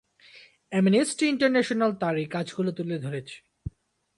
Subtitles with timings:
[0.71, 3.37] Amnesty international তার এই কাজগুলো তুলে ধরেছে।